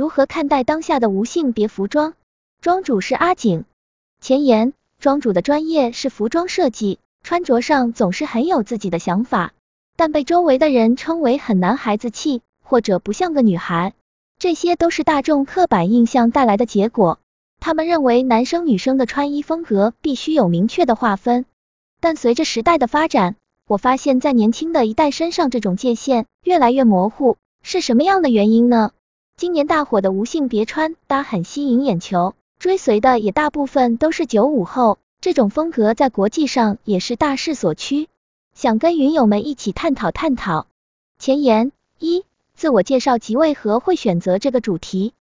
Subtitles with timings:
[0.00, 2.14] 如何看待当下的无性别服装？
[2.62, 3.66] 庄主是阿景。
[4.22, 9.52] 前言：庄主的专业是服装设计，穿着上总是很有自己的想法，
[9.98, 13.92] 但被周围的人称为很男孩子气，或者不像个女孩，
[14.38, 17.18] 这些都是大众刻板印象带来的结果。
[17.60, 21.44] 他们认为男生女生的穿衣风格必须有明确的划分，
[22.00, 23.36] 但随着时代的发展，
[23.68, 27.36] 我发现，在年轻的一代身上，这种界限越来越模糊。
[27.62, 28.92] 是什么样的原因呢？
[29.40, 38.10] 今年大火的无性别穿搭很吸引眼球，追随的也大部分都是九五后，这种风格在国际上也是大势所趋。
[38.54, 40.66] 想跟云友们一起探讨探讨。
[41.18, 45.14] 前言一，自我介绍及为何会选择这个主题。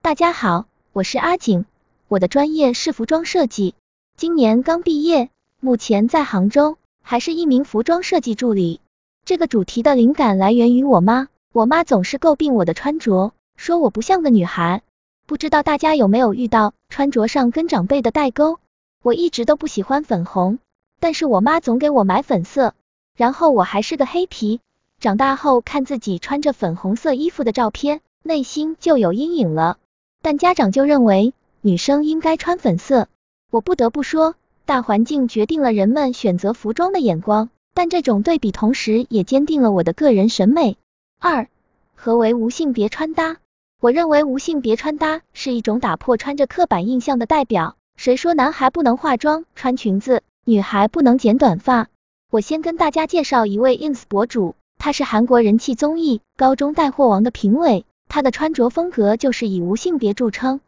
[0.00, 1.66] 大家好，我是阿景。
[2.08, 3.74] 我的专业是服装设计，
[4.16, 5.28] 今年刚毕业，
[5.60, 8.80] 目前在杭州，还是一名服装设计助理。
[9.26, 14.82] 这个主题的灵感来源于我妈，我妈总是诟病我的穿着，说我不像个女孩。
[15.26, 18.58] 不知道大家有没有遇到穿着上跟长辈的代沟？
[19.02, 20.58] 我一直都不喜欢粉红，
[21.00, 22.74] 但是我妈总给我买粉色，
[23.16, 24.60] 然后我还是个黑皮，
[25.00, 29.78] 长大后看自己穿着粉红色衣服的照片，内心就有阴影了。
[30.22, 31.34] 但家长就认为。
[31.62, 33.08] 女生应该穿粉色，
[33.50, 40.76] 我不得不说，大环境决定了人们选择服装的眼光，但这种对比同时也坚定了我的个人审美。
[41.18, 41.48] 二，
[41.96, 43.38] 何为无性别穿搭？
[43.78, 47.76] 我认为无性别穿搭是一种打破穿着刻板印象的代表。
[47.96, 51.88] 谁说男孩不能化妆、穿裙子，女孩不能剪短发？
[52.30, 60.60] 我先跟大家介绍一位 ins 博主，他是韩国人气综艺《高中带货王》的评委，他的穿着风格就是以无性别著称。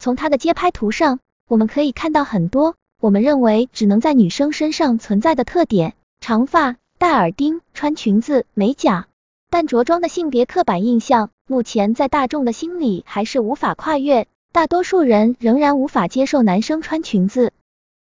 [0.00, 9.06] 从他的街拍图上，我们可以看到很多我们认为只能在女生身上存在的特点：长发、戴耳钉、穿裙子、美甲。
[9.50, 17.52] 但着装的性别刻板印象，目前在大众的心里还是无法跨越，大多数人仍然无法接受男生穿裙子。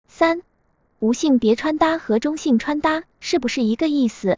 [0.07, 0.41] 三、
[0.99, 4.37] 无性别穿搭和中性穿搭是不是一个意思？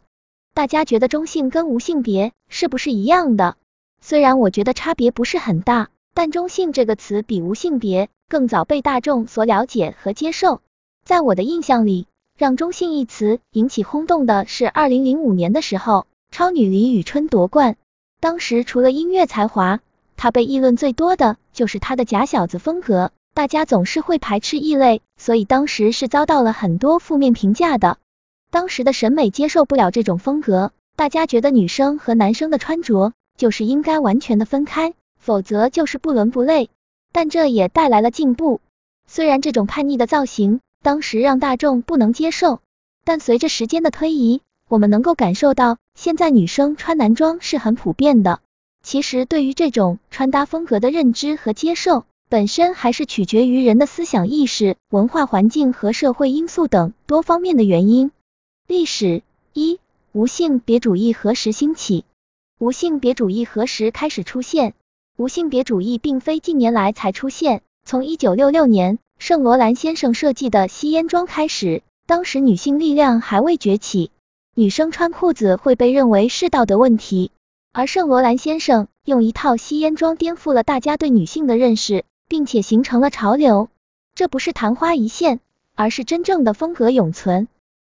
[0.54, 3.56] 大家觉得中性跟无性别是不是一样的？
[4.00, 5.88] 虽然我觉得差别不是很大。
[6.12, 10.60] 但中性这个词比无性别更早被大众所了解和接受。
[11.04, 17.76] 在我的印象里，让中性一词引起轰动的是二零零五年的时候，超女李宇春夺冠。
[18.20, 19.80] 当时除了音乐才华，
[20.16, 23.10] 她被议论最多的就是她的假小子风格。
[23.34, 27.98] 大家总是会排斥异类，所以当时是遭到了很多负面评价的。
[28.50, 34.94] 当时的审美接受不了这种风格，大家觉得女生和男生的穿着就是应该完全的分开。
[35.18, 36.70] 否则就是不伦不类，
[37.12, 38.60] 但这也带来了进步。
[39.06, 42.60] 虽然这种叛逆的造型当时让大众不能接受，
[43.04, 44.40] 但随着时间的推移，
[44.70, 48.38] 我们能够感受到现在女生穿男装是很普遍的。
[48.84, 58.12] 其实对于这种穿搭风格的认知和接受，本身还是取决于人的思想意识、文化环境和社会因素等多方面的原因。
[58.68, 59.80] 历史一
[60.12, 62.04] 无性别主义何时兴起？
[62.60, 64.74] 无性别主义何时开始出现？
[65.16, 74.12] 无性别主义并非近年来才出现，从一九六六年圣罗兰先生设计的吸烟装开始，当时女性力量还未崛起，
[74.56, 77.30] 女生穿裤子会被认为是道德问题，
[77.72, 83.68] 而圣罗兰先生用一套吸烟装颠覆了大家对女性的认识，并且形成了潮流。
[84.16, 85.38] 这不是昙花一现，
[85.76, 87.46] 而是真正的风格永存。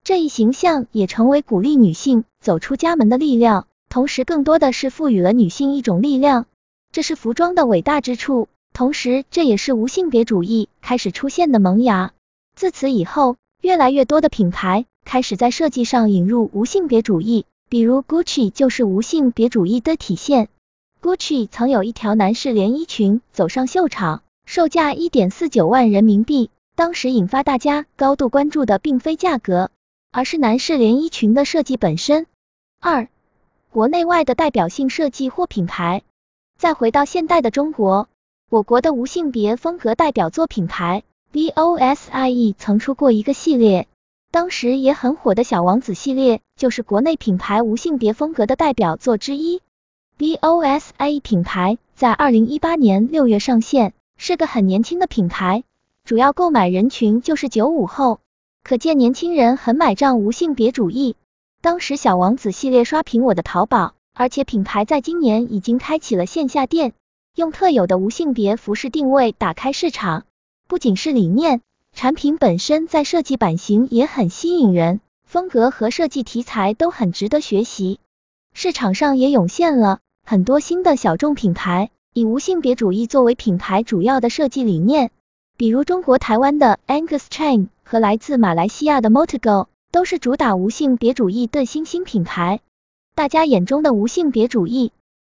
[0.03, 6.47] 这一形象也成为鼓励女性走出家门的力量，同时更多的是赋予了女性一种力量。
[6.91, 12.13] 这是服装的伟大之处，同时这也是无性别主义开始出现的萌芽。
[12.55, 20.49] 自此以后，越来越多的品牌开始在设计上引入无性别主义，比如 Gucci 就是无性别主义的体现。
[21.01, 26.51] Gucci 曾有一条男士连衣裙走上秀场，售价一点四九万人民币。
[26.75, 29.71] 当时引发大家高度关注的并非价格，
[30.11, 32.27] 而是男士连衣裙的设计本身。
[32.81, 33.07] 二、
[33.71, 36.01] 国内外的代表性设计或品牌。
[36.59, 38.09] 再回到现代的中国，
[38.49, 43.87] 我国的无性别风格代表作品牌 VOSIE 曾出过一个系列，
[44.31, 49.61] 当时也很火的小王子系列就是国内品牌无性别风格的代表作之一。
[50.17, 55.63] BOSA 品牌在二零一八年六月上线，是个很年轻的品牌，
[56.03, 58.19] 主要购买人群就是九五后，
[58.63, 61.15] 可见年轻人很买账无性别主义。
[61.61, 63.93] 当时小王子系列刷屏我的淘宝。
[64.19, 66.93] 而且品牌在今年已经开启了线下店，
[67.35, 70.25] 用特有的无性别服饰定位打开市场。
[70.67, 71.61] 不仅是理念，
[71.97, 77.99] 产品本身在设计版型也很吸引人，风格和设计题材都很值得学习。
[78.53, 85.09] 市场上也涌现了很多新的小众品牌，以无性别主义作为品牌主要的设计理念，
[85.57, 92.59] 比如中国台湾的 Angus Chain 和来自马来西亚的 Motogo 都是主打无性别主义的新兴品牌。
[93.15, 94.91] 大家眼中的无性别主义，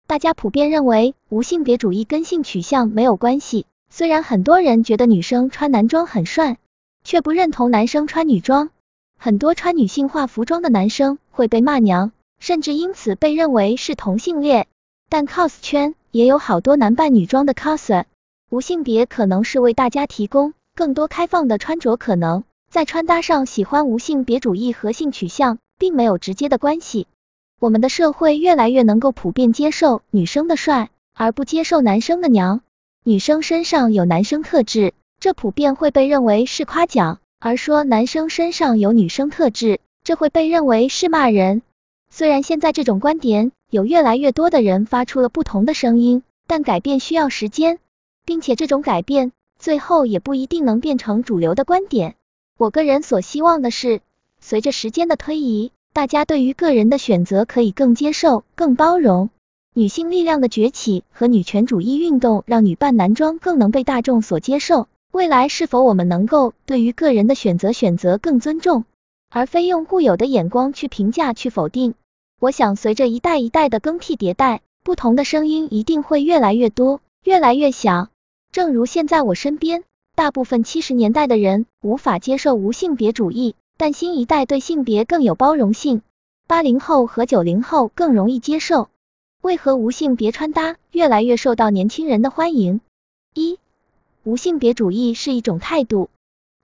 [0.08, 3.68] 大家普遍认为无性别主义跟性取向没有关系。
[3.90, 6.58] 虽然很多人觉得女生穿男装很帅，
[7.04, 8.70] 却不认同男生穿女装。
[9.18, 14.68] 很多穿女性化服装的男生会被骂娘，甚至因此被认为是同性恋。
[15.10, 18.04] 但 cos 圈也有好多男扮女装的 coser。
[18.50, 27.08] 无性别可能是为大家提供更多开放的穿着可能，在穿搭上喜欢无性别主义和性取向并没有直接的关系。
[27.60, 32.62] 我们的社会越来越能够普遍接受女生的帅，而不接受男生的娘。
[33.08, 41.62] 女生身上有男生特质，这普遍会被认为是夸奖；而说男生身上有女生特质，这会被认为是骂人。
[42.10, 47.80] 虽然现在这种观点有越来越多的人发出了不同的声音，但改变需要时间，
[48.26, 52.16] 并且这种改变最后也不一定能变成主流的观点。
[52.58, 54.02] 我个人所希望的是，
[54.42, 59.30] 随着时间的推移，大家对于个人的选择可以更接受、更包容。
[59.78, 64.88] 女性力量的崛起和女权主义运动让女扮男装更能被大众所接受。
[65.12, 68.86] 未来是否我们能够对于个人的选择选择更尊重，
[69.30, 71.94] 而非用固有的眼光去评价、去否定？
[72.42, 78.10] 我想，随着一代一代的更替迭代，不同的声音一定会越来越多、越来越响。
[78.52, 79.84] 正如现在我身边，
[80.16, 86.02] 大部分七十年代的人无法接受无性别主义，但新一代对性别更有包容性，
[86.48, 88.90] 八零后和九零后更容易接受。
[89.48, 92.82] 为何无性别穿搭越来越受到年轻人的欢迎？
[93.34, 93.60] 一、
[94.26, 96.10] 无性别主义是一种态度。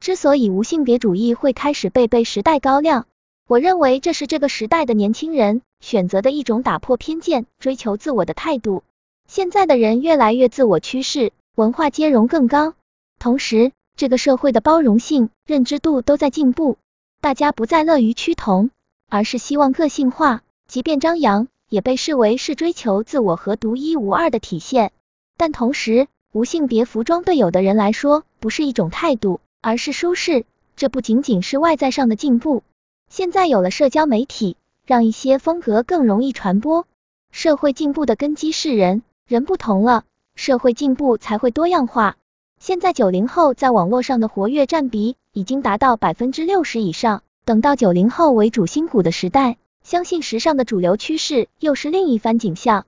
[0.02, 3.08] 之所以无性别主义会开始被被时代高亮，
[3.48, 8.84] 我认为这是这个时代的年轻人选择的一种打破偏见、追求自我的态度。
[9.30, 12.74] 现在的人越来越自我趋势，文化兼容更高，
[13.18, 16.76] 同时这个社会的包容性、认知度都在进步，
[17.22, 18.72] 大家不再乐于趋同，
[19.08, 21.48] 而是希望个性化，即便张扬。
[21.74, 24.92] 也被视为是追求自我和独一无二的体现，
[25.38, 30.46] 但同时，无性别服装对有的人来说不是一种态度，而是舒适。
[30.76, 32.62] 这不仅仅是外在上的进步，
[33.10, 34.56] 现在有了社交媒体，
[34.86, 36.86] 让一些风格更容易传播。
[37.32, 40.04] 社会进步的根基是人，人不同了，
[40.36, 42.18] 社会进步才会多样化。
[42.60, 49.58] 现在九零后在网络上的活跃占比已经达到百分之六十以上，等到九零后为主心骨的时代。
[49.84, 52.86] 相信时尚的主流趋势又是另一番景象。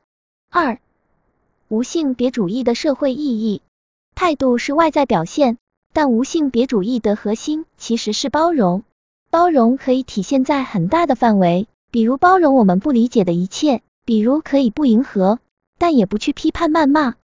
[0.50, 0.80] 二、
[1.68, 3.62] 无性别主义的社会意义，
[4.16, 5.58] 态度是外在表现，
[5.94, 8.84] 但无性别主义的核心其实是包容。
[9.30, 15.40] 包容可以体现在很大的范围，比如包容我们不理解的一切，比如可以不迎合，
[15.78, 17.16] 但也不去批判谩骂。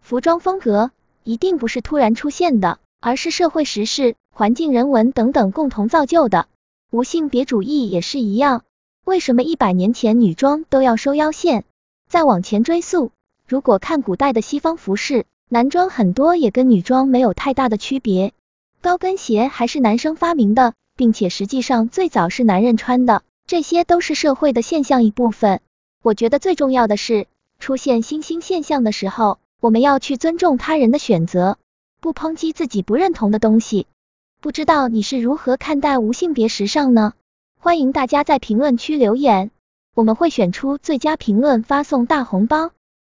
[0.00, 0.92] 服装风格
[1.24, 6.46] 一定不是突然出现的，而是社会时事、环境、人文等等共同造就的。
[6.92, 8.62] 无性别主义也是一样。
[9.06, 11.62] 为什么一百年前女装都要收腰线？
[12.08, 13.12] 再往前追溯，
[13.46, 18.32] 如果看古代的西方服饰，男装很多也跟女装没有太大的区别。
[18.80, 25.60] 高跟鞋还是男生发明的，并且实际上最早是男人穿的，这些都是社会的现象一部分。
[26.02, 27.28] 我觉得最重要的是，
[27.60, 31.58] 出现新兴现象的时候，我们要去尊重他人的选择，
[32.00, 33.86] 不抨击自己不认同的东西。
[34.40, 37.12] 不知道你是如何看待无性别时尚呢？
[37.58, 39.50] 欢迎大家在评论区留言，
[39.94, 42.70] 我们会选出最佳评论发送大红包。